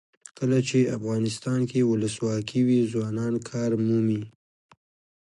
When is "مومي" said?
3.85-4.21